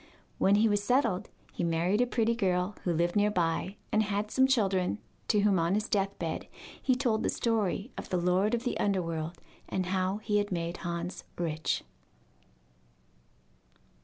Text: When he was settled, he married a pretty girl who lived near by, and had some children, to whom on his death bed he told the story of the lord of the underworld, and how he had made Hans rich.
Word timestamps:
When 0.39 0.55
he 0.55 0.67
was 0.67 0.83
settled, 0.83 1.29
he 1.53 1.63
married 1.63 2.01
a 2.01 2.07
pretty 2.07 2.33
girl 2.33 2.75
who 2.83 2.91
lived 2.91 3.15
near 3.15 3.29
by, 3.29 3.75
and 3.91 4.01
had 4.01 4.31
some 4.31 4.47
children, 4.47 4.97
to 5.27 5.41
whom 5.41 5.59
on 5.59 5.75
his 5.75 5.87
death 5.87 6.17
bed 6.17 6.47
he 6.81 6.95
told 6.95 7.21
the 7.21 7.29
story 7.29 7.91
of 7.99 8.09
the 8.09 8.17
lord 8.17 8.55
of 8.55 8.63
the 8.63 8.79
underworld, 8.79 9.37
and 9.69 9.85
how 9.93 10.17
he 10.17 10.37
had 10.37 10.51
made 10.51 10.77
Hans 10.77 11.23
rich. 11.37 11.83